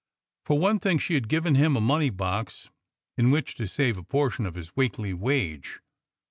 For 0.47 0.57
one 0.57 0.79
thing, 0.79 0.97
she 0.97 1.13
had 1.13 1.29
given 1.29 1.53
him 1.53 1.77
a 1.77 1.79
money 1.79 2.09
box 2.09 2.69
in 3.19 3.29
which 3.29 3.53
to 3.53 3.67
save 3.67 3.97
a 3.99 4.03
portion 4.03 4.47
of 4.47 4.55
his 4.55 4.75
weekly 4.75 5.13
wage. 5.13 5.79